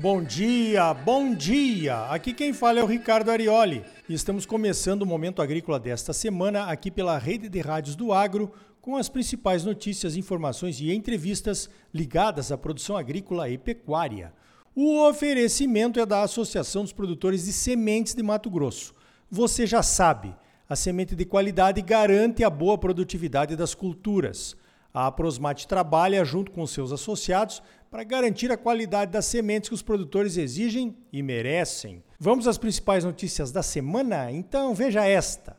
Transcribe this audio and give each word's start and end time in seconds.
Bom 0.00 0.22
dia, 0.22 0.94
bom 0.94 1.34
dia! 1.34 2.06
Aqui 2.06 2.32
quem 2.32 2.52
fala 2.52 2.78
é 2.78 2.82
o 2.82 2.86
Ricardo 2.86 3.30
Arioli 3.30 3.84
e 4.08 4.14
estamos 4.14 4.46
começando 4.46 5.02
o 5.02 5.06
Momento 5.06 5.42
Agrícola 5.42 5.78
desta 5.78 6.12
semana 6.12 6.64
aqui 6.64 6.90
pela 6.90 7.18
Rede 7.18 7.48
de 7.48 7.60
Rádios 7.60 7.94
do 7.94 8.12
Agro 8.12 8.52
com 8.80 8.96
as 8.96 9.08
principais 9.08 9.64
notícias, 9.64 10.16
informações 10.16 10.80
e 10.80 10.94
entrevistas 10.94 11.68
ligadas 11.92 12.50
à 12.50 12.56
produção 12.56 12.96
agrícola 12.96 13.50
e 13.50 13.58
pecuária. 13.58 14.32
O 14.74 15.06
oferecimento 15.06 16.00
é 16.00 16.06
da 16.06 16.22
Associação 16.22 16.84
dos 16.84 16.92
Produtores 16.92 17.44
de 17.44 17.52
Sementes 17.52 18.14
de 18.14 18.22
Mato 18.22 18.48
Grosso. 18.48 18.94
Você 19.30 19.66
já 19.66 19.82
sabe, 19.82 20.34
a 20.68 20.76
semente 20.76 21.16
de 21.16 21.24
qualidade 21.24 21.80
garante 21.80 22.44
a 22.44 22.50
boa 22.50 22.76
produtividade 22.76 23.56
das 23.56 23.74
culturas. 23.74 24.54
A 24.92 25.10
Prosmate 25.10 25.66
trabalha 25.66 26.24
junto 26.24 26.50
com 26.50 26.66
seus 26.66 26.92
associados 26.92 27.62
para 27.90 28.04
garantir 28.04 28.52
a 28.52 28.56
qualidade 28.56 29.10
das 29.10 29.24
sementes 29.24 29.70
que 29.70 29.74
os 29.74 29.82
produtores 29.82 30.36
exigem 30.36 30.94
e 31.10 31.22
merecem. 31.22 32.02
Vamos 32.20 32.46
às 32.46 32.58
principais 32.58 33.02
notícias 33.02 33.50
da 33.50 33.62
semana? 33.62 34.30
Então 34.30 34.74
veja 34.74 35.06
esta. 35.06 35.56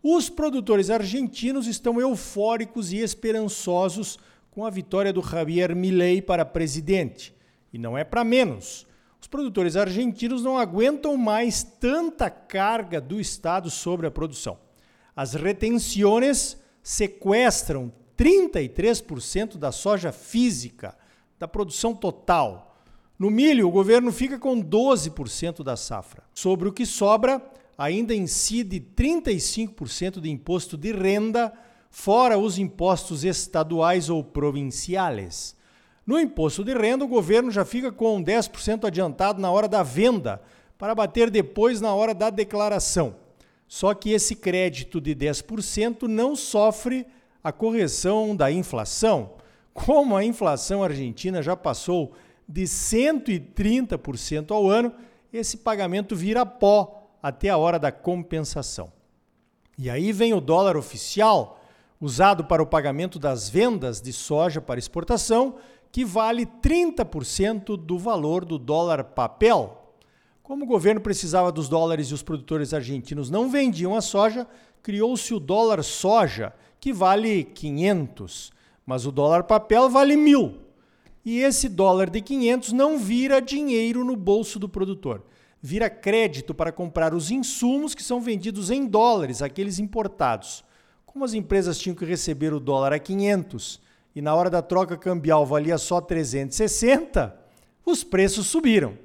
Os 0.00 0.28
produtores 0.28 0.90
argentinos 0.90 1.66
estão 1.66 2.00
eufóricos 2.00 2.92
e 2.92 2.98
esperançosos 2.98 4.18
com 4.50 4.64
a 4.64 4.70
vitória 4.70 5.12
do 5.12 5.22
Javier 5.22 5.74
Milei 5.74 6.22
para 6.22 6.44
presidente. 6.44 7.34
E 7.72 7.78
não 7.78 7.96
é 7.96 8.04
para 8.04 8.22
menos. 8.22 8.86
Os 9.22 9.28
produtores 9.28 9.76
argentinos 9.76 10.42
não 10.42 10.58
aguentam 10.58 11.16
mais 11.16 11.62
tanta 11.62 12.28
carga 12.28 13.00
do 13.00 13.20
Estado 13.20 13.70
sobre 13.70 14.04
a 14.04 14.10
produção. 14.10 14.58
As 15.14 15.34
retenções 15.34 16.56
sequestram 16.82 17.92
33% 18.18 19.58
da 19.58 19.70
soja 19.70 20.10
física 20.10 20.98
da 21.38 21.46
produção 21.46 21.94
total. 21.94 22.76
No 23.16 23.30
milho, 23.30 23.68
o 23.68 23.70
governo 23.70 24.10
fica 24.10 24.40
com 24.40 24.60
12% 24.60 25.62
da 25.62 25.76
safra. 25.76 26.24
Sobre 26.34 26.68
o 26.68 26.72
que 26.72 26.84
sobra, 26.84 27.40
ainda 27.78 28.12
incide 28.12 28.80
35% 28.80 30.20
de 30.20 30.28
imposto 30.28 30.76
de 30.76 30.90
renda, 30.90 31.52
fora 31.92 32.36
os 32.36 32.58
impostos 32.58 33.22
estaduais 33.22 34.10
ou 34.10 34.24
provinciais. 34.24 35.54
No 36.06 36.18
imposto 36.18 36.64
de 36.64 36.74
renda, 36.74 37.04
o 37.04 37.08
governo 37.08 37.50
já 37.50 37.64
fica 37.64 37.92
com 37.92 38.22
10% 38.22 38.84
adiantado 38.84 39.40
na 39.40 39.50
hora 39.50 39.68
da 39.68 39.82
venda, 39.82 40.42
para 40.76 40.96
bater 40.96 41.30
depois 41.30 41.80
na 41.80 41.94
hora 41.94 42.12
da 42.12 42.28
declaração. 42.28 43.14
Só 43.68 43.94
que 43.94 44.10
esse 44.10 44.34
crédito 44.34 45.00
de 45.00 45.14
10% 45.14 46.02
não 46.08 46.34
sofre 46.34 47.06
a 47.42 47.52
correção 47.52 48.34
da 48.34 48.50
inflação. 48.50 49.34
Como 49.72 50.16
a 50.16 50.24
inflação 50.24 50.82
argentina 50.82 51.40
já 51.40 51.56
passou 51.56 52.12
de 52.48 52.62
130% 52.64 54.50
ao 54.50 54.68
ano, 54.68 54.92
esse 55.32 55.58
pagamento 55.58 56.16
vira 56.16 56.44
pó 56.44 57.08
até 57.22 57.48
a 57.48 57.56
hora 57.56 57.78
da 57.78 57.92
compensação. 57.92 58.92
E 59.78 59.88
aí 59.88 60.12
vem 60.12 60.34
o 60.34 60.40
dólar 60.40 60.76
oficial, 60.76 61.64
usado 62.00 62.44
para 62.44 62.62
o 62.62 62.66
pagamento 62.66 63.18
das 63.18 63.48
vendas 63.48 64.02
de 64.02 64.12
soja 64.12 64.60
para 64.60 64.80
exportação, 64.80 65.54
que 65.92 66.04
vale 66.04 66.46
30% 66.46 67.76
do 67.76 67.98
valor 67.98 68.44
do 68.44 68.58
dólar 68.58 69.04
papel. 69.04 69.94
Como 70.42 70.64
o 70.64 70.68
governo 70.68 71.00
precisava 71.00 71.52
dos 71.52 71.68
dólares 71.68 72.08
e 72.08 72.14
os 72.14 72.22
produtores 72.22 72.74
argentinos 72.74 73.30
não 73.30 73.48
vendiam 73.48 73.94
a 73.94 74.00
soja, 74.00 74.48
criou-se 74.82 75.32
o 75.32 75.38
dólar 75.38 75.84
soja, 75.84 76.52
que 76.80 76.92
vale 76.92 77.44
500 77.44 78.50
mas 78.86 79.06
o 79.06 79.12
dólar 79.12 79.44
papel 79.44 79.88
vale 79.88 80.16
mil. 80.16 80.56
E 81.24 81.38
esse 81.38 81.68
dólar 81.68 82.10
de 82.10 82.20
500 82.20 82.72
não 82.72 82.98
vira 82.98 83.40
dinheiro 83.40 84.04
no 84.04 84.16
bolso 84.16 84.58
do 84.58 84.68
produtor. 84.68 85.22
Vira 85.60 85.88
crédito 85.88 86.52
para 86.52 86.72
comprar 86.72 87.14
os 87.14 87.30
insumos 87.30 87.94
que 87.94 88.02
são 88.02 88.20
vendidos 88.20 88.70
em 88.70 88.84
dólares, 88.84 89.40
aqueles 89.40 89.78
importados. 89.78 90.64
Como 91.06 91.24
as 91.24 91.34
empresas 91.34 91.78
tinham 91.78 91.94
que 91.94 92.04
receber 92.04 92.52
o 92.52 92.58
dólar 92.58 92.92
a 92.92 92.98
500 92.98 93.80
e 94.14 94.20
na 94.22 94.34
hora 94.34 94.50
da 94.50 94.60
troca 94.60 94.96
cambial 94.96 95.46
valia 95.46 95.78
só 95.78 96.00
360, 96.00 97.34
os 97.84 98.04
preços 98.04 98.46
subiram. 98.46 98.96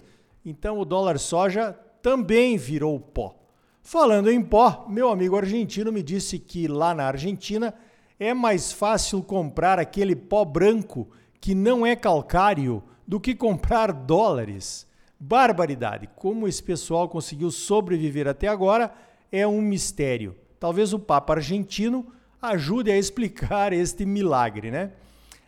Então 0.45 0.79
o 0.79 0.85
dólar 0.85 1.19
soja 1.19 1.73
também 2.01 2.57
virou 2.57 3.00
pó. 3.00 3.35
Falando 3.81 4.29
em 4.29 4.41
pó, 4.41 4.85
meu 4.90 5.09
amigo 5.09 5.38
argentino 5.38 5.91
me 5.91 6.03
disse 6.03 6.38
que 6.38 6.68
lá 6.68 6.94
na 6.94 7.06
Argentina 7.06 7.73
é 8.19 8.34
mais 8.34 8.72
fácil 8.72 9.23
comprar 9.23 9.79
aquele 9.79 10.16
pó 10.16 10.44
branco 10.44 11.07
que 11.39 11.56
não 11.56 11.85
é 11.85 11.95
calcário 11.95 12.84
do 13.07 13.19
que 13.19 13.34
comprar 13.34 13.94
dólares. 13.94 14.85
Barbaridade! 15.19 16.09
Como 16.16 16.47
esse 16.47 16.62
pessoal 16.62 17.07
conseguiu 17.07 17.50
sobreviver 17.50 18.28
até 18.28 18.47
agora 18.47 18.94
é 19.31 19.47
um 19.47 19.62
mistério. 19.62 20.35
Talvez 20.59 20.94
o 20.94 21.00
Papa 21.00 21.34
argentino 21.34 22.07
ajude 22.42 22.92
a 22.92 22.98
explicar 22.98 23.74
este 23.74 24.06
milagre, 24.06 24.72
né? 24.72 24.92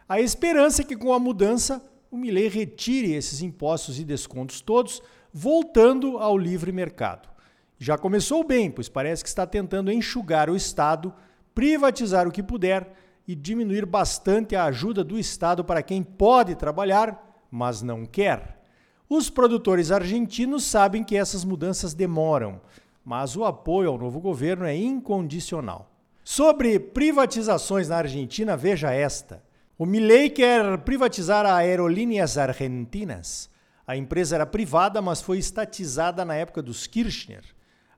A 0.08 0.20
esperança 0.20 0.82
é 0.82 0.86
que 0.86 0.96
com 0.96 1.14
a 1.14 1.20
mudança 1.20 1.84
o 2.10 2.18
Milley 2.18 2.48
retire 2.48 3.14
esses 3.14 3.42
impostos 3.42 4.00
e 4.00 4.04
descontos 4.04 4.62
todos, 4.62 5.02
voltando 5.32 6.18
ao 6.18 6.38
livre 6.38 6.72
mercado. 6.72 7.30
Já 7.78 7.98
começou 7.98 8.44
bem, 8.44 8.72
pois 8.72 8.90
parece 8.90 9.24
que 9.24 9.30
está 9.30 9.46
tentando 9.46 9.92
enxugar 9.92 10.50
o 10.50 10.56
Estado 10.56 11.14
privatizar 11.60 12.26
o 12.26 12.32
que 12.32 12.42
puder 12.42 12.96
e 13.28 13.36
diminuir 13.36 13.86
bastante 13.86 14.56
a 14.56 14.64
ajuda 14.64 15.04
do 15.04 15.20
Estado 15.20 15.62
para 15.62 15.84
quem 15.84 16.02
pode 16.02 16.56
trabalhar, 16.56 17.44
mas 17.52 17.82
não 17.82 18.06
quer. 18.06 18.64
Os 19.10 19.30
produtores 19.30 19.92
argentinos 19.92 20.64
sabem 20.64 21.04
que 21.04 21.18
essas 21.18 21.44
mudanças 21.44 21.94
demoram, 21.94 22.62
mas 23.04 23.36
o 23.36 23.44
apoio 23.44 23.90
ao 23.90 23.98
novo 23.98 24.22
governo 24.22 24.64
é 24.64 24.74
incondicional. 24.74 25.92
Sobre 26.31 26.79
privatizações 26.79 27.90
na 27.90 27.97
Argentina, 27.97 28.56
veja 28.56 28.94
esta. 28.94 29.44
O 29.79 29.84
Milei 29.84 30.29
quer 30.29 30.78
privatizar 30.81 31.44
a 31.44 31.56
Aerolíneas 31.56 32.38
Argentinas. 32.38 33.50
A 33.88 33.97
empresa 33.97 34.35
era 34.35 34.45
privada, 34.45 35.01
mas 35.01 35.23
foi 35.23 35.40
estatizada 35.40 36.23
na 36.23 36.35
época 36.35 36.62
dos 36.62 36.85
Kirchner. 36.85 37.44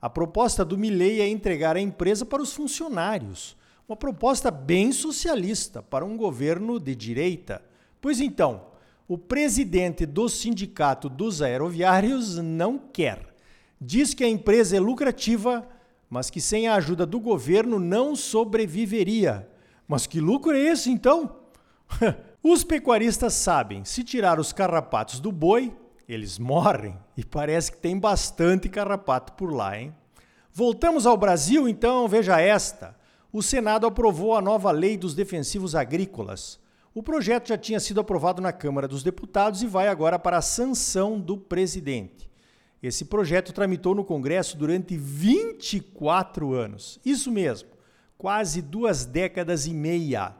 A 0.01 0.09
proposta 0.09 0.63
do 0.63 0.77
Milley 0.77 1.19
é 1.19 1.27
entregar 1.27 1.75
a 1.75 1.81
empresa 1.81 2.25
para 2.25 2.41
os 2.41 2.53
funcionários. 2.53 3.57
Uma 3.85 3.97
proposta 3.97 4.49
bem 4.49 4.93
socialista 4.93 5.83
para 5.83 6.05
um 6.05 6.15
governo 6.15 6.79
de 6.79 6.95
direita. 6.95 7.61
Pois 7.99 8.21
então, 8.21 8.61
o 9.09 9.17
presidente 9.17 10.05
do 10.05 10.29
Sindicato 10.29 11.09
dos 11.09 11.41
Aeroviários 11.41 12.37
não 12.37 12.77
quer. 12.77 13.35
Diz 13.79 14.13
que 14.13 14.23
a 14.23 14.29
empresa 14.29 14.77
é 14.77 14.79
lucrativa, 14.79 15.67
mas 16.11 16.29
que 16.29 16.41
sem 16.41 16.67
a 16.67 16.75
ajuda 16.75 17.05
do 17.05 17.21
governo 17.21 17.79
não 17.79 18.17
sobreviveria. 18.17 19.49
Mas 19.87 20.05
que 20.05 20.19
lucro 20.19 20.51
é 20.51 20.59
esse 20.59 20.91
então? 20.91 21.37
Os 22.43 22.65
pecuaristas 22.65 23.33
sabem, 23.33 23.85
se 23.85 24.03
tirar 24.03 24.39
os 24.39 24.51
carrapatos 24.51 25.19
do 25.21 25.31
boi, 25.31 25.73
eles 26.09 26.37
morrem 26.37 26.97
e 27.15 27.23
parece 27.23 27.71
que 27.71 27.77
tem 27.77 27.97
bastante 27.97 28.67
carrapato 28.67 29.33
por 29.33 29.53
lá, 29.53 29.79
hein? 29.79 29.95
Voltamos 30.51 31.05
ao 31.05 31.15
Brasil, 31.15 31.69
então, 31.69 32.07
veja 32.07 32.41
esta. 32.41 32.95
O 33.31 33.41
Senado 33.41 33.85
aprovou 33.87 34.35
a 34.35 34.41
nova 34.41 34.71
Lei 34.71 34.97
dos 34.97 35.13
Defensivos 35.13 35.75
Agrícolas. 35.75 36.59
O 36.93 37.03
projeto 37.03 37.47
já 37.47 37.57
tinha 37.57 37.79
sido 37.79 38.01
aprovado 38.01 38.41
na 38.41 38.51
Câmara 38.51 38.87
dos 38.87 39.03
Deputados 39.03 39.61
e 39.61 39.67
vai 39.67 39.87
agora 39.87 40.17
para 40.17 40.37
a 40.37 40.41
sanção 40.41 41.19
do 41.19 41.37
presidente. 41.37 42.30
Esse 42.81 43.05
projeto 43.05 43.53
tramitou 43.53 43.93
no 43.93 44.03
Congresso 44.03 44.57
durante 44.57 44.97
24 44.97 46.53
anos. 46.53 46.99
Isso 47.05 47.31
mesmo, 47.31 47.69
quase 48.17 48.61
duas 48.61 49.05
décadas 49.05 49.67
e 49.67 49.73
meia. 49.73 50.35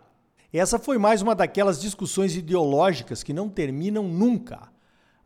Essa 0.51 0.79
foi 0.79 0.97
mais 0.97 1.21
uma 1.21 1.35
daquelas 1.35 1.79
discussões 1.79 2.35
ideológicas 2.35 3.21
que 3.21 3.31
não 3.31 3.47
terminam 3.47 4.07
nunca. 4.07 4.71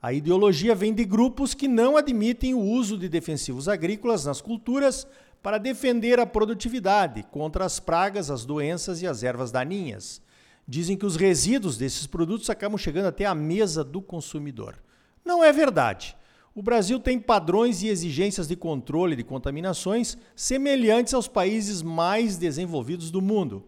A 0.02 0.14
ideologia 0.14 0.76
vem 0.76 0.94
de 0.94 1.04
grupos 1.04 1.54
que 1.54 1.68
não 1.68 1.98
admitem 1.98 2.54
o 2.54 2.60
uso 2.60 2.98
de 2.98 3.10
defensivos 3.10 3.68
agrícolas 3.68 4.26
nas 4.26 4.40
culturas 4.40 5.08
para 5.42 5.58
defender 5.58 6.20
a 6.20 6.26
produtividade 6.26 7.24
contra 7.32 7.66
as 7.66 7.80
pragas, 7.80 8.30
as 8.30 8.46
doenças 8.46 9.02
e 9.02 9.08
as 9.08 9.24
ervas 9.24 9.52
daninhas. 9.52 10.22
Dizem 10.68 10.98
que 10.98 11.06
os 11.06 11.16
resíduos 11.16 11.78
desses 11.78 12.06
produtos 12.06 12.50
acabam 12.50 12.78
chegando 12.78 13.06
até 13.06 13.26
a 13.26 13.34
mesa 13.34 13.84
do 13.84 14.02
consumidor. 14.02 14.76
Não 15.24 15.44
é 15.44 15.52
verdade. 15.52 16.16
O 16.58 16.64
Brasil 16.64 16.98
tem 17.02 17.20
padrões 17.20 17.84
e 17.84 17.90
exigências 17.90 18.48
de 18.48 18.56
controle 18.56 19.14
de 19.14 19.26
contaminações 19.26 20.18
semelhantes 20.34 21.14
aos 21.14 21.28
países 21.28 21.82
mais 21.82 22.38
desenvolvidos 22.38 23.12
do 23.12 23.22
mundo. 23.22 23.66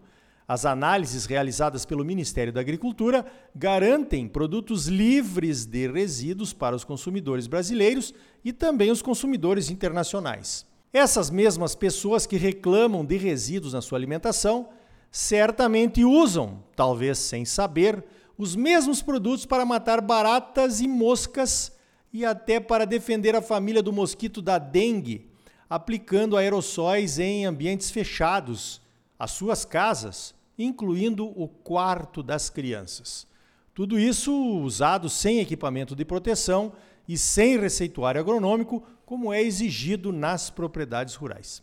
As 0.47 0.65
análises 0.65 1.25
realizadas 1.25 1.85
pelo 1.85 2.05
Ministério 2.05 2.53
da 2.53 2.61
Agricultura 2.61 3.25
garantem 3.53 4.25
produtos 4.25 4.87
livres 4.87 5.65
de 5.65 5.91
resíduos 5.91 6.53
para 6.53 6.77
os 6.77 6.85
consumidores 6.85 7.45
brasileiros 7.45 8.13
e 8.41 8.53
também 8.53 8.89
os 8.89 9.01
consumidores 9.01 9.69
internacionais. 9.69 10.65
Essas 10.93 11.29
mesmas 11.29 11.75
pessoas 11.75 12.25
que 12.25 12.37
reclamam 12.37 13.03
de 13.03 13.17
resíduos 13.17 13.73
na 13.73 13.81
sua 13.81 13.97
alimentação 13.97 14.69
certamente 15.11 16.05
usam, 16.05 16.63
talvez 16.73 17.17
sem 17.17 17.43
saber, 17.43 18.01
os 18.37 18.55
mesmos 18.55 19.01
produtos 19.01 19.45
para 19.45 19.65
matar 19.65 19.99
baratas 19.99 20.79
e 20.79 20.87
moscas 20.87 21.75
e 22.11 22.25
até 22.25 22.59
para 22.59 22.85
defender 22.85 23.35
a 23.35 23.41
família 23.41 23.83
do 23.83 23.91
mosquito 23.91 24.41
da 24.41 24.57
dengue, 24.57 25.29
aplicando 25.69 26.37
aerossóis 26.37 27.19
em 27.19 27.45
ambientes 27.45 27.91
fechados, 27.91 28.81
as 29.19 29.31
suas 29.31 29.65
casas, 29.65 30.33
incluindo 30.57 31.25
o 31.39 31.47
quarto 31.47 32.23
das 32.23 32.49
crianças. 32.49 33.27
Tudo 33.73 33.99
isso 33.99 34.33
usado 34.33 35.09
sem 35.09 35.39
equipamento 35.39 35.95
de 35.95 36.03
proteção 36.03 36.73
e 37.07 37.17
sem 37.17 37.59
receituário 37.59 38.19
agronômico, 38.19 38.83
como 39.05 39.31
é 39.31 39.41
exigido 39.41 40.11
nas 40.11 40.49
propriedades 40.49 41.15
rurais. 41.15 41.61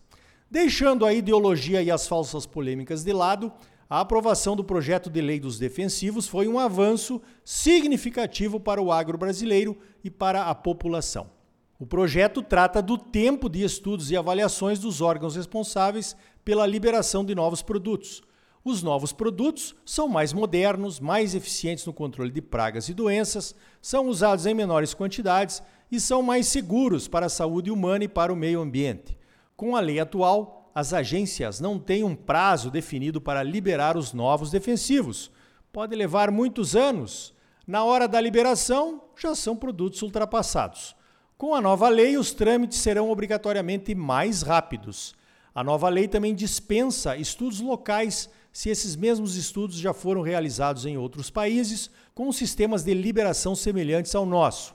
Deixando 0.51 1.05
a 1.05 1.13
ideologia 1.13 1.83
e 1.83 1.91
as 1.91 2.07
falsas 2.07 2.47
polêmicas 2.47 3.03
de 3.03 3.13
lado, 3.13 3.53
a 3.89 4.01
aprovação 4.01 4.57
do 4.57 4.65
projeto 4.65 5.11
de 5.11 5.21
lei 5.21 5.39
dos 5.39 5.59
defensivos 5.59 6.27
foi 6.27 6.49
um 6.49 6.59
avanço 6.59 7.21
significativo 7.45 8.59
para 8.59 8.81
o 8.81 8.91
agro 8.91 9.19
brasileiro 9.19 9.77
e 10.03 10.11
para 10.11 10.47
a 10.47 10.55
população. 10.55 11.31
O 11.79 11.87
projeto 11.87 12.43
trata 12.43 12.81
do 12.81 12.97
tempo 12.97 13.49
de 13.49 13.63
estudos 13.63 14.11
e 14.11 14.17
avaliações 14.17 14.79
dos 14.79 15.01
órgãos 15.01 15.37
responsáveis 15.37 16.17
pela 16.45 16.67
liberação 16.67 17.25
de 17.25 17.35
novos 17.35 17.63
produtos. 17.63 18.23
Os 18.65 18.83
novos 18.83 19.13
produtos 19.13 19.75
são 19.85 20.09
mais 20.09 20.33
modernos, 20.33 20.99
mais 20.99 21.35
eficientes 21.35 21.85
no 21.85 21.93
controle 21.93 22.31
de 22.31 22.41
pragas 22.41 22.89
e 22.89 22.95
doenças, 22.95 23.55
são 23.83 24.09
usados 24.09 24.47
em 24.47 24.55
menores 24.55 24.95
quantidades 24.95 25.63
e 25.93 26.01
são 26.01 26.23
mais 26.23 26.47
seguros 26.47 27.07
para 27.07 27.27
a 27.27 27.31
saúde 27.31 27.71
humana 27.71 28.05
e 28.05 28.09
para 28.09 28.33
o 28.33 28.37
meio 28.37 28.63
ambiente. 28.63 29.19
Com 29.55 29.77
a 29.77 29.81
lei 29.81 30.01
atual, 30.01 30.64
as 30.75 30.93
agências 30.93 31.61
não 31.61 31.79
têm 31.79 32.03
um 32.03 32.17
prazo 32.17 32.69
definido 32.69 33.21
para 33.21 33.45
liberar 33.45 33.97
os 33.97 34.13
novos 34.13 34.51
defensivos. 34.51 35.31
Pode 35.73 35.95
levar 35.95 36.33
muitos 36.33 36.75
anos. 36.75 37.33
Na 37.65 37.85
hora 37.85 38.09
da 38.09 38.21
liberação, 38.21 39.05
já 39.17 39.35
são 39.37 39.55
produtos 39.55 40.03
ultrapassados. 40.03 40.97
Com 41.39 41.55
a 41.55 41.61
nova 41.61 41.89
lei, 41.89 42.17
os 42.17 42.33
trâmites 42.33 42.79
serão 42.79 43.09
obrigatoriamente 43.09 43.95
mais 43.95 44.43
rápidos. 44.43 45.15
A 45.55 45.63
nova 45.63 45.89
lei 45.89 46.09
também 46.09 46.35
dispensa 46.35 47.17
estudos 47.17 47.61
locais, 47.61 48.29
se 48.53 48.69
esses 48.69 48.97
mesmos 48.97 49.37
estudos 49.37 49.77
já 49.77 49.93
foram 49.93 50.23
realizados 50.23 50.87
em 50.87 50.97
outros 50.97 51.31
países, 51.31 51.89
com 52.15 52.31
sistemas 52.33 52.83
de 52.83 52.95
liberação 52.95 53.55
semelhantes 53.55 54.15
ao 54.15 54.27
nosso. 54.27 54.75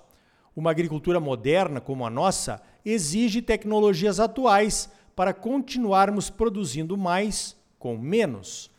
Uma 0.55 0.71
agricultura 0.71 1.19
moderna 1.19 1.81
como 1.81 2.05
a 2.05 2.09
nossa 2.09 2.61
exige 2.85 3.41
tecnologias 3.41 4.19
atuais 4.19 4.89
para 5.19 5.33
continuarmos 5.33 6.29
produzindo 6.29 6.95
mais 6.95 7.53
com 7.77 7.97
menos. 7.97 8.71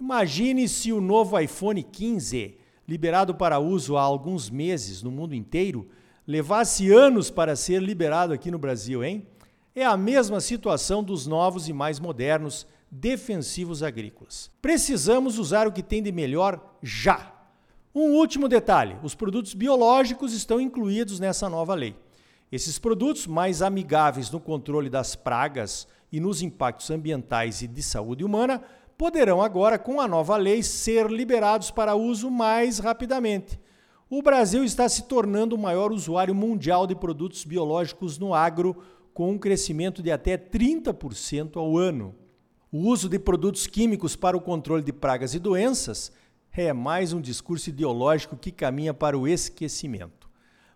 Imagine 0.00 0.68
se 0.68 0.92
o 0.92 1.00
novo 1.00 1.38
iPhone 1.38 1.84
15, 1.84 2.58
liberado 2.88 3.32
para 3.32 3.60
uso 3.60 3.96
há 3.96 4.02
alguns 4.02 4.50
meses 4.50 5.04
no 5.04 5.12
mundo 5.12 5.36
inteiro, 5.36 5.88
levasse 6.26 6.92
anos 6.92 7.30
para 7.30 7.54
ser 7.54 7.80
liberado 7.80 8.32
aqui 8.32 8.50
no 8.50 8.58
Brasil, 8.58 9.04
hein? 9.04 9.24
É 9.72 9.84
a 9.84 9.96
mesma 9.96 10.40
situação 10.40 11.00
dos 11.00 11.28
novos 11.28 11.68
e 11.68 11.72
mais 11.72 12.00
modernos 12.00 12.66
defensivos 12.90 13.80
agrícolas. 13.80 14.50
Precisamos 14.60 15.38
usar 15.38 15.68
o 15.68 15.72
que 15.72 15.80
tem 15.80 16.02
de 16.02 16.10
melhor 16.10 16.76
já. 16.82 17.32
Um 17.94 18.14
último 18.14 18.48
detalhe: 18.48 18.96
os 19.00 19.14
produtos 19.14 19.54
biológicos 19.54 20.32
estão 20.32 20.60
incluídos 20.60 21.20
nessa 21.20 21.48
nova 21.48 21.72
lei. 21.72 21.94
Esses 22.54 22.78
produtos, 22.78 23.26
mais 23.26 23.62
amigáveis 23.62 24.30
no 24.30 24.38
controle 24.38 24.88
das 24.88 25.16
pragas 25.16 25.88
e 26.12 26.20
nos 26.20 26.40
impactos 26.40 26.88
ambientais 26.88 27.62
e 27.62 27.66
de 27.66 27.82
saúde 27.82 28.24
humana, 28.24 28.62
poderão 28.96 29.42
agora, 29.42 29.76
com 29.76 30.00
a 30.00 30.06
nova 30.06 30.36
lei, 30.36 30.62
ser 30.62 31.10
liberados 31.10 31.72
para 31.72 31.96
uso 31.96 32.30
mais 32.30 32.78
rapidamente. 32.78 33.58
O 34.08 34.22
Brasil 34.22 34.62
está 34.62 34.88
se 34.88 35.02
tornando 35.02 35.56
o 35.56 35.58
maior 35.58 35.90
usuário 35.90 36.32
mundial 36.32 36.86
de 36.86 36.94
produtos 36.94 37.44
biológicos 37.44 38.20
no 38.20 38.32
agro, 38.32 38.76
com 39.12 39.32
um 39.32 39.38
crescimento 39.38 40.00
de 40.00 40.12
até 40.12 40.38
30% 40.38 41.56
ao 41.56 41.76
ano. 41.76 42.14
O 42.70 42.82
uso 42.82 43.08
de 43.08 43.18
produtos 43.18 43.66
químicos 43.66 44.14
para 44.14 44.36
o 44.36 44.40
controle 44.40 44.84
de 44.84 44.92
pragas 44.92 45.34
e 45.34 45.40
doenças 45.40 46.12
é 46.52 46.72
mais 46.72 47.12
um 47.12 47.20
discurso 47.20 47.68
ideológico 47.68 48.36
que 48.36 48.52
caminha 48.52 48.94
para 48.94 49.18
o 49.18 49.26
esquecimento. 49.26 50.23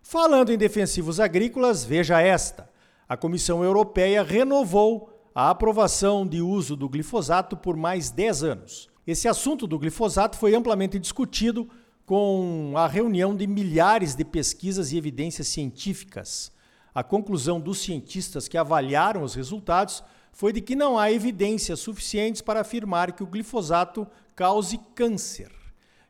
Falando 0.01 0.51
em 0.51 0.57
defensivos 0.57 1.19
agrícolas, 1.19 1.83
veja 1.83 2.21
esta: 2.21 2.69
a 3.07 3.17
Comissão 3.17 3.63
Europeia 3.63 4.23
renovou 4.23 5.09
a 5.33 5.49
aprovação 5.49 6.25
de 6.27 6.41
uso 6.41 6.75
do 6.75 6.89
glifosato 6.89 7.55
por 7.55 7.77
mais 7.77 8.09
10 8.09 8.43
anos. 8.43 8.89
Esse 9.05 9.27
assunto 9.27 9.65
do 9.65 9.79
glifosato 9.79 10.37
foi 10.37 10.53
amplamente 10.55 10.99
discutido 10.99 11.69
com 12.05 12.73
a 12.75 12.87
reunião 12.87 13.35
de 13.35 13.45
milhares 13.45 14.15
de 14.15 14.25
pesquisas 14.25 14.91
e 14.91 14.97
evidências 14.97 15.47
científicas. 15.47 16.51
A 16.93 17.03
conclusão 17.03 17.59
dos 17.59 17.79
cientistas 17.79 18.47
que 18.47 18.57
avaliaram 18.57 19.23
os 19.23 19.35
resultados 19.35 20.03
foi 20.31 20.51
de 20.51 20.61
que 20.61 20.75
não 20.75 20.97
há 20.97 21.11
evidências 21.11 21.79
suficientes 21.79 22.41
para 22.41 22.61
afirmar 22.61 23.11
que 23.11 23.23
o 23.23 23.27
glifosato 23.27 24.07
cause 24.35 24.79
câncer. 24.95 25.51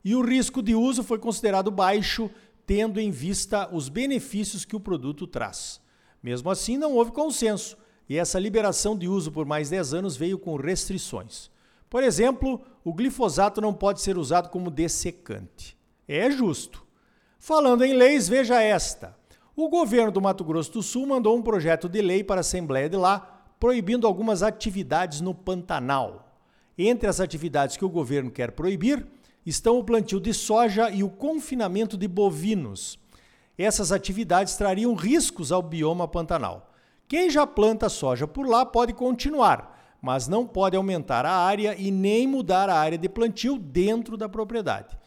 E 0.04 0.16
o 0.16 0.22
risco 0.22 0.62
de 0.62 0.74
uso 0.74 1.04
foi 1.04 1.20
considerado 1.20 1.70
baixo 1.70 2.30
tendo 2.70 3.00
em 3.00 3.10
vista 3.10 3.68
os 3.74 3.90
benefícios 3.90 4.64
que 4.64 4.76
o 4.76 4.80
produto 4.80 5.26
traz. 5.26 5.82
Mesmo 6.22 6.52
assim, 6.52 6.78
não 6.78 6.94
houve 6.94 7.12
consenso 7.12 7.76
e 8.08 8.16
essa 8.16 8.38
liberação 8.38 8.96
de 8.96 9.08
uso 9.08 9.32
por 9.32 9.44
mais 9.44 9.72
10 9.72 9.96
anos 9.96 10.16
veio 10.16 10.38
com 10.38 10.56
restrições. 10.56 11.50
Por 11.90 12.04
exemplo, 12.04 12.62
o 12.84 12.94
glifosato 12.94 13.60
não 13.60 13.74
pode 13.74 14.02
ser 14.02 14.20
usado 14.20 14.50
como 14.50 14.70
dessecante. 14.70 15.76
É 16.08 16.30
justo. 16.30 16.86
Falando 17.40 17.84
em 17.84 17.92
leis, 17.92 18.30
veja 18.30 18.62
esta. 18.62 19.18
O 19.56 19.68
governo 19.68 20.12
do 20.12 20.22
Mato 20.22 20.44
Grosso 20.44 20.74
do 20.74 20.84
Sul 20.84 21.08
mandou 21.08 21.36
um 21.36 21.42
projeto 21.42 21.90
de 21.90 22.04
lei 22.04 22.24
para 22.24 22.40
a 22.40 22.42
Assembleia 22.42 22.88
de 22.88 22.98
lá, 22.98 23.48
proibindo 23.60 24.06
algumas 24.06 24.44
atividades 24.44 25.22
no 25.22 25.34
Pantanal. 25.34 26.38
Entre 26.78 27.10
as 27.10 27.20
atividades 27.20 27.78
que 27.78 27.86
o 27.86 27.90
governo 27.90 28.30
quer 28.30 28.52
proibir 28.52 29.08
estão 29.46 29.80
o 29.80 29.84
plantio 29.84 30.20
de 30.20 30.34
soja 30.34 30.90
e 30.90 31.04
o 31.04 31.10
confinamento 31.10 31.98
de 31.98 32.08
bovinos. 32.08 33.00
Essas 33.58 33.92
atividades 33.92 34.56
trariam 34.56 34.94
riscos 34.94 35.52
ao 35.52 35.62
bioma 35.62 36.08
pantanal. 36.08 36.72
Quem 37.08 37.30
já 37.30 37.46
planta 37.48 37.90
soja 37.90 38.28
por 38.28 38.48
lá 38.48 38.66
pode 38.66 38.94
continuar, 38.94 39.98
mas 40.02 40.28
não 40.28 40.46
pode 40.46 40.78
aumentar 40.78 41.26
a 41.26 41.32
área 41.32 41.76
e 41.78 41.92
nem 41.92 42.28
mudar 42.28 42.70
a 42.70 42.80
área 42.80 42.98
de 42.98 43.10
plantio 43.10 43.58
dentro 43.58 44.16
da 44.16 44.30
propriedade. 44.30 44.98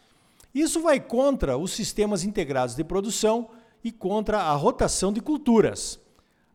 Isso 0.53 0.81
vai 0.81 0.99
contra 0.99 1.57
os 1.57 1.71
sistemas 1.71 2.23
integrados 2.23 2.75
de 2.75 2.83
produção 2.83 3.49
e 3.83 3.91
contra 3.91 4.39
a 4.39 4.53
rotação 4.53 5.11
de 5.11 5.19
culturas. 5.19 5.99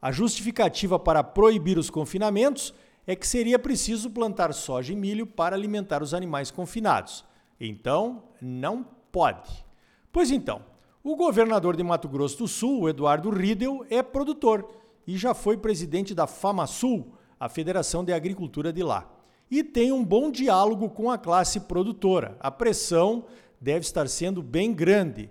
A 0.00 0.12
justificativa 0.12 0.98
para 0.98 1.24
proibir 1.24 1.76
os 1.78 1.90
confinamentos 1.90 2.72
é 3.06 3.16
que 3.16 3.26
seria 3.26 3.58
preciso 3.58 4.10
plantar 4.10 4.52
soja 4.52 4.92
e 4.92 4.96
milho 4.96 5.26
para 5.26 5.56
alimentar 5.56 6.02
os 6.02 6.14
animais 6.14 6.50
confinados. 6.50 7.24
Então, 7.60 8.22
não 8.40 8.86
pode. 9.10 9.64
Pois 10.12 10.30
então, 10.30 10.62
o 11.02 11.16
governador 11.16 11.76
de 11.76 11.82
Mato 11.82 12.08
Grosso 12.08 12.38
do 12.38 12.48
Sul, 12.48 12.88
Eduardo 12.88 13.30
Riedel, 13.30 13.84
é 13.88 14.02
produtor 14.02 14.68
e 15.06 15.16
já 15.16 15.32
foi 15.32 15.56
presidente 15.56 16.14
da 16.14 16.26
FamaSul, 16.26 17.14
a 17.40 17.48
Federação 17.48 18.04
de 18.04 18.12
Agricultura 18.12 18.72
de 18.72 18.82
lá. 18.82 19.10
E 19.50 19.64
tem 19.64 19.90
um 19.90 20.04
bom 20.04 20.30
diálogo 20.30 20.90
com 20.90 21.10
a 21.10 21.16
classe 21.16 21.60
produtora. 21.60 22.36
A 22.40 22.50
pressão 22.50 23.24
deve 23.60 23.80
estar 23.80 24.08
sendo 24.08 24.42
bem 24.42 24.72
grande. 24.74 25.30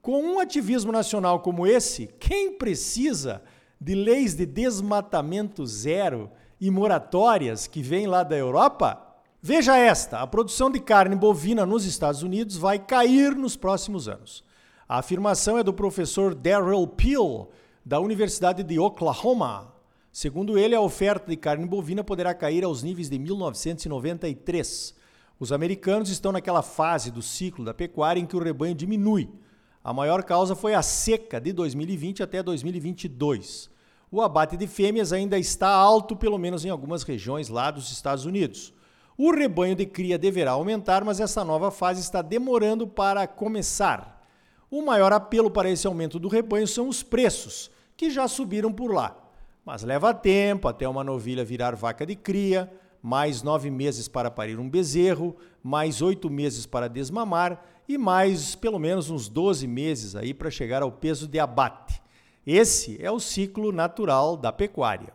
Com 0.00 0.22
um 0.22 0.40
ativismo 0.40 0.90
nacional 0.90 1.40
como 1.40 1.66
esse, 1.66 2.06
quem 2.18 2.52
precisa 2.52 3.42
de 3.80 3.94
leis 3.94 4.34
de 4.34 4.46
desmatamento 4.46 5.66
zero 5.66 6.30
e 6.60 6.70
moratórias 6.70 7.66
que 7.66 7.82
vêm 7.82 8.06
lá 8.06 8.22
da 8.22 8.36
Europa? 8.36 9.07
Veja 9.40 9.76
esta: 9.78 10.20
a 10.20 10.26
produção 10.26 10.68
de 10.70 10.80
carne 10.80 11.14
bovina 11.14 11.64
nos 11.64 11.84
Estados 11.84 12.22
Unidos 12.22 12.56
vai 12.56 12.78
cair 12.78 13.36
nos 13.36 13.56
próximos 13.56 14.08
anos. 14.08 14.44
A 14.88 14.98
afirmação 14.98 15.56
é 15.56 15.62
do 15.62 15.72
professor 15.72 16.34
Darrell 16.34 16.86
Peel, 16.88 17.48
da 17.84 18.00
Universidade 18.00 18.64
de 18.64 18.78
Oklahoma. 18.80 19.72
Segundo 20.10 20.58
ele, 20.58 20.74
a 20.74 20.80
oferta 20.80 21.30
de 21.30 21.36
carne 21.36 21.66
bovina 21.66 22.02
poderá 22.02 22.34
cair 22.34 22.64
aos 22.64 22.82
níveis 22.82 23.08
de 23.08 23.18
1993. 23.18 24.96
Os 25.38 25.52
americanos 25.52 26.10
estão 26.10 26.32
naquela 26.32 26.62
fase 26.62 27.12
do 27.12 27.22
ciclo 27.22 27.64
da 27.64 27.72
pecuária 27.72 28.18
em 28.18 28.26
que 28.26 28.34
o 28.34 28.42
rebanho 28.42 28.74
diminui. 28.74 29.30
A 29.84 29.92
maior 29.92 30.24
causa 30.24 30.56
foi 30.56 30.74
a 30.74 30.82
seca 30.82 31.40
de 31.40 31.52
2020 31.52 32.24
até 32.24 32.42
2022. 32.42 33.70
O 34.10 34.20
abate 34.20 34.56
de 34.56 34.66
fêmeas 34.66 35.12
ainda 35.12 35.38
está 35.38 35.68
alto, 35.68 36.16
pelo 36.16 36.38
menos 36.38 36.64
em 36.64 36.70
algumas 36.70 37.04
regiões 37.04 37.48
lá 37.48 37.70
dos 37.70 37.92
Estados 37.92 38.24
Unidos. 38.24 38.74
O 39.20 39.32
rebanho 39.32 39.74
de 39.74 39.84
cria 39.84 40.16
deverá 40.16 40.52
aumentar, 40.52 41.04
mas 41.04 41.18
essa 41.18 41.44
nova 41.44 41.72
fase 41.72 42.00
está 42.00 42.22
demorando 42.22 42.86
para 42.86 43.26
começar. 43.26 44.24
O 44.70 44.80
maior 44.80 45.12
apelo 45.12 45.50
para 45.50 45.68
esse 45.68 45.88
aumento 45.88 46.20
do 46.20 46.28
rebanho 46.28 46.68
são 46.68 46.88
os 46.88 47.02
preços, 47.02 47.68
que 47.96 48.10
já 48.10 48.28
subiram 48.28 48.72
por 48.72 48.94
lá. 48.94 49.16
Mas 49.64 49.82
leva 49.82 50.14
tempo 50.14 50.68
até 50.68 50.88
uma 50.88 51.02
novilha 51.02 51.44
virar 51.44 51.74
vaca 51.74 52.06
de 52.06 52.14
cria, 52.14 52.72
mais 53.02 53.42
nove 53.42 53.70
meses 53.70 54.06
para 54.06 54.30
parir 54.30 54.56
um 54.60 54.70
bezerro, 54.70 55.34
mais 55.64 56.00
oito 56.00 56.30
meses 56.30 56.64
para 56.64 56.88
desmamar 56.88 57.60
e 57.88 57.98
mais 57.98 58.54
pelo 58.54 58.78
menos 58.78 59.10
uns 59.10 59.28
12 59.28 59.66
meses 59.66 60.14
aí 60.14 60.32
para 60.32 60.48
chegar 60.48 60.80
ao 60.80 60.92
peso 60.92 61.26
de 61.26 61.40
abate. 61.40 62.00
Esse 62.46 62.96
é 63.04 63.10
o 63.10 63.18
ciclo 63.18 63.72
natural 63.72 64.36
da 64.36 64.52
pecuária. 64.52 65.12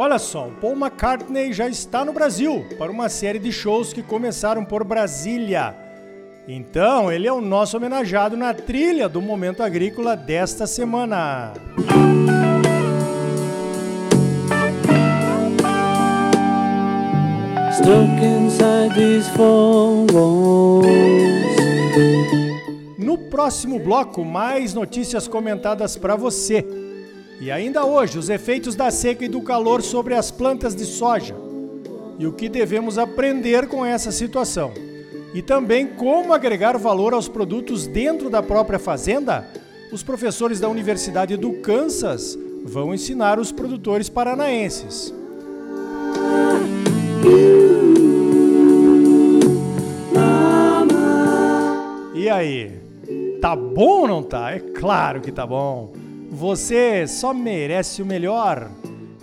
Olha 0.00 0.18
só, 0.18 0.48
Paul 0.60 0.76
McCartney 0.76 1.52
já 1.52 1.68
está 1.68 2.04
no 2.04 2.12
Brasil 2.12 2.64
para 2.78 2.90
uma 2.90 3.08
série 3.08 3.40
de 3.40 3.50
shows 3.50 3.92
que 3.92 4.02
começaram 4.02 4.64
por 4.64 4.84
Brasília. 4.84 5.74
Então, 6.46 7.10
ele 7.10 7.26
é 7.26 7.32
o 7.32 7.40
nosso 7.40 7.76
homenageado 7.76 8.36
na 8.36 8.54
trilha 8.54 9.08
do 9.08 9.20
Momento 9.20 9.62
Agrícola 9.62 10.16
desta 10.16 10.66
semana. 10.66 11.52
No 23.08 23.16
próximo 23.16 23.78
bloco, 23.78 24.22
mais 24.22 24.74
notícias 24.74 25.26
comentadas 25.26 25.96
para 25.96 26.14
você. 26.14 26.62
E 27.40 27.50
ainda 27.50 27.86
hoje, 27.86 28.18
os 28.18 28.28
efeitos 28.28 28.74
da 28.74 28.90
seca 28.90 29.24
e 29.24 29.28
do 29.28 29.40
calor 29.40 29.80
sobre 29.80 30.12
as 30.12 30.30
plantas 30.30 30.76
de 30.76 30.84
soja. 30.84 31.34
E 32.18 32.26
o 32.26 32.34
que 32.34 32.50
devemos 32.50 32.98
aprender 32.98 33.66
com 33.66 33.82
essa 33.82 34.12
situação 34.12 34.74
e 35.32 35.40
também 35.40 35.86
como 35.86 36.34
agregar 36.34 36.76
valor 36.76 37.14
aos 37.14 37.28
produtos 37.28 37.86
dentro 37.86 38.28
da 38.28 38.42
própria 38.42 38.78
fazenda, 38.78 39.48
os 39.90 40.02
professores 40.02 40.60
da 40.60 40.68
Universidade 40.68 41.34
do 41.38 41.62
Kansas 41.62 42.38
vão 42.62 42.92
ensinar 42.92 43.38
os 43.38 43.50
produtores 43.50 44.10
paranaenses. 44.10 45.14
E 52.14 52.28
aí? 52.28 52.87
Tá 53.40 53.54
bom 53.54 54.00
ou 54.00 54.08
não 54.08 54.22
tá? 54.22 54.52
É 54.52 54.58
claro 54.58 55.20
que 55.20 55.30
tá 55.30 55.46
bom. 55.46 55.92
Você 56.30 57.06
só 57.06 57.32
merece 57.32 58.02
o 58.02 58.06
melhor. 58.06 58.70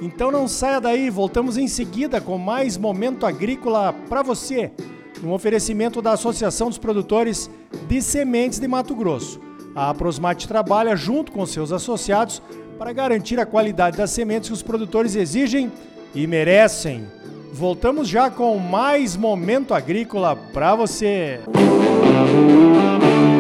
Então 0.02 0.32
não 0.32 0.48
saia 0.48 0.80
daí, 0.80 1.10
voltamos 1.10 1.58
em 1.58 1.68
seguida 1.68 2.20
com 2.20 2.38
mais 2.38 2.78
momento 2.78 3.26
agrícola 3.26 3.94
para 4.10 4.22
você 4.22 4.72
um 5.24 5.32
oferecimento 5.32 6.02
da 6.02 6.12
Associação 6.14 6.70
dos 6.70 6.78
Produtores 6.78 7.50
de 7.88 8.02
Sementes 8.02 8.60
de 8.60 8.68
Mato 8.68 8.96
Grosso. 8.96 9.40
A 9.74 9.94
Prosmate 9.94 10.48
trabalha 10.48 10.96
junto 10.96 11.32
com 11.32 11.46
seus 11.46 11.72
associados 11.72 12.42
para 12.78 12.94
garantir 12.94 13.40
a 13.40 13.46
qualidade 13.46 13.98
das 13.98 14.12
sementes 14.12 14.50
que 14.50 14.54
os 14.54 14.62
produtores 14.62 15.16
exigem 15.16 15.72
e 16.14 16.28
merecem. 16.28 17.06
Voltamos 17.52 18.08
já 18.08 18.30
com 18.30 18.58
mais 18.58 19.16
momento 19.16 19.74
agrícola 19.74 20.36
para 20.36 20.76
você. 20.76 21.40
Música 21.48 23.35